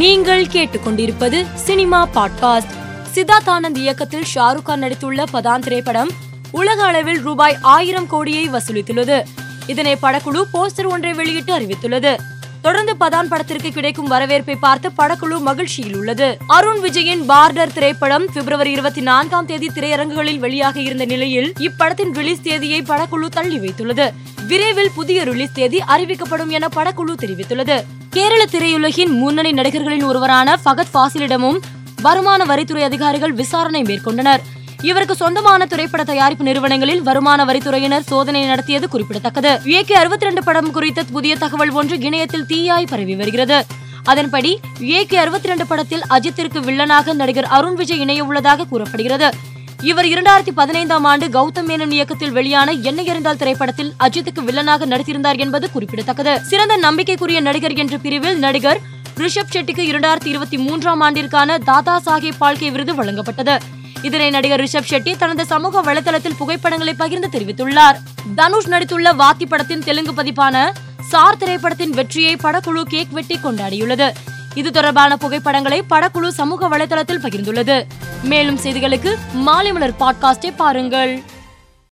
நீங்கள் 0.00 0.44
கேட்டுக்கொண்டிருப்பது 0.44 1.46
cinema 1.54 2.08
podcast. 2.14 2.70
Siddharth 3.14 3.48
Anand 3.48 3.76
இயக்கத்தில் 3.76 4.24
ஷாருக் 4.34 4.62
கான் 4.62 4.82
நடித்துள்ள 4.82 5.24
பதான் 5.32 5.58
திரைப்படம் 5.58 6.10
உலக 6.50 6.84
அளவில் 6.84 7.22
ரூபாய் 7.22 7.56
ஆயிரம் 7.62 8.06
கோடியை 8.06 8.50
வசூலித்துள்ளது. 8.50 9.22
இதனை 9.66 9.96
படக்குழு 10.02 10.44
போஸ்டர் 10.52 10.86
ஒன்றை 10.86 11.12
வெளியிட்டு 11.12 11.58
அறிவித்துள்ளது. 11.58 12.16
தொடர்ந்து 12.62 12.94
பதான் 13.00 13.28
படத்திற்கு 13.28 13.70
கிடைக்கும் 13.70 14.06
வரவேற்பை 14.06 14.56
பார்த்து 14.56 14.90
படக்குழு 14.98 15.40
மகிழ்ச்சியில் 15.40 15.96
உள்ளது. 15.96 16.38
அருண் 16.46 16.78
விஜயின் 16.78 17.24
பார்டர் 17.28 17.72
திரைப்படம் 17.72 18.24
பிப்ரவரி 18.32 18.70
இருபத்தி 18.70 19.00
நான்காம் 19.00 19.46
தேதி 19.46 19.66
திரையரங்குகளில் 19.66 20.40
வெளியாக 20.40 20.76
இருந்த 20.76 21.04
நிலையில் 21.04 21.52
இப்படத்தின் 21.58 22.12
ரிலீஸ் 22.12 22.42
தேதியை 22.42 22.82
படக்குழு 22.82 23.28
தள்ளி 23.30 23.58
வைத்துள்ளது. 23.58 24.10
விரைவில் 24.50 24.94
புதிய 24.94 25.24
ரிலீஸ் 25.24 25.52
தேதி 25.52 25.78
அறிவிக்கப்படும் 25.88 26.48
என 26.48 26.68
படக்குழு 26.76 27.12
தெரிவித்துள்ளது. 27.22 27.76
கேரள 28.10 28.44
திரையுலகின் 28.44 29.12
முன்னணி 29.20 29.50
நடிகர்களின் 29.52 30.04
ஒருவரான 30.04 30.58
ஃபகத் 30.64 30.90
ஃபாசிலிடமும் 30.94 31.58
வருமான 32.02 32.44
வரித்துறை 32.44 32.82
அதிகாரிகள் 32.82 33.32
விசாரணை 33.32 33.82
மேற்கொண்டனர். 33.82 34.42
இவருக்கு 34.82 35.14
சொந்தமான 35.16 35.66
திரைப்பட 35.66 36.04
தயாரிப்பு 36.04 36.44
நிறுவனங்களில் 36.44 37.02
வருமான 37.02 37.44
வரித்துறையினர் 37.44 38.08
சோதனை 38.08 38.44
நடத்தியது 38.44 38.88
குறிப்பிடத்தக்கது. 38.88 39.52
ஏகே 39.64 39.92
அறுபத்தி 39.92 40.24
ரெண்டு 40.24 40.44
படம் 40.44 40.70
குறித்த 40.70 41.04
புதிய 41.12 41.36
தகவல் 41.36 41.70
ஒன்று 41.70 41.98
இணையத்தில் 41.98 42.48
தீயாய் 42.48 42.90
பரவி 42.90 43.16
வருகிறது. 43.16 43.66
அதன்படி 44.04 44.60
ஏகே 44.80 45.14
அறுபத்தி 45.14 45.48
ரெண்டு 45.48 45.66
படத்தில் 45.66 46.02
அஜித்திற்கு 46.10 46.60
வில்லனாக 46.68 47.12
நடிகர் 47.12 47.44
அருண் 47.44 47.74
விஜய் 47.74 47.98
இணைய 47.98 48.24
உள்ளதாக 48.24 48.64
கூறப்படுகிறது. 48.64 49.30
இவர் 49.82 50.04
இரண்டாயிரத்தி 50.04 50.50
பதினைந்தாம் 50.54 51.04
ஆண்டு 51.04 51.28
கௌதம் 51.28 51.66
மேனன் 51.66 51.90
இயக்கத்தில் 51.90 52.30
வெளியான 52.30 52.70
என்ன 52.70 53.02
இருந்தால் 53.02 53.36
திரைப்படத்தில் 53.36 53.92
அஜித்துக்கு 54.00 54.44
வில்லனாக 54.46 54.86
நடித்திருந்தார் 54.86 55.38
என்பது 55.38 55.70
குறிப்பிடத்தக்கது. 55.70 56.40
சிறந்த 56.44 56.76
நம்பிக்கைக்குரிய 56.76 57.40
நடிகர் 57.40 57.74
என்ற 57.74 57.96
பிரிவில் 57.96 58.38
நடிகர் 58.38 58.80
ரிஷப் 59.16 59.52
ஷெட்டிக்கு 59.52 59.84
இரண்டாயிரத்தி 59.92 60.26
இருபத்தி 60.26 60.58
மூன்றாம் 60.58 61.02
ஆண்டிற்கான 61.02 61.58
தாதா 61.58 62.00
சாஹேப் 62.06 62.40
பால்கே 62.40 62.70
விருது 62.70 62.94
வழங்கப்பட்டது. 62.94 63.58
இதனை 64.02 64.30
நடிகர் 64.30 64.60
ரிஷப் 64.60 64.90
ஷெட்டி 64.90 65.16
தனது 65.16 65.46
சமூக 65.46 65.82
வலைதளத்தில் 65.82 66.36
புகைப்படங்களை 66.38 66.94
பகிர்ந்து 66.94 67.38
தெரிவித்துள்ளார். 67.38 67.96
தனுஷ் 68.34 68.68
நடித்துள்ள 68.68 69.12
வாத்தி 69.22 69.46
படத்தின் 69.48 69.84
தெலுங்கு 69.84 70.14
பதிப்பான 70.22 70.72
சார் 71.00 71.36
திரைப்படத்தின் 71.36 71.90
வெற்றியை 71.90 72.36
படக்குழு 72.36 72.82
கேக் 72.82 73.10
வெட்டி 73.10 73.38
கொண்டாடியுள்ளது. 73.42 74.10
இது 74.54 74.72
தொடர்பான 74.72 75.16
புகைப்படங்களை 75.16 75.84
படக்குழு 75.90 76.28
சமூக 76.28 76.68
வலைதளத்தில் 76.68 77.22
பகிர்ந்துள்ளது. 77.22 77.86
மேலும் 78.22 78.58
செய்திகளுக்கு 78.58 79.14
மாலை 79.32 79.72
மலர் 79.72 79.94
பாட்காஸ்டை 80.00 80.52
பாருங்கள். 80.56 81.22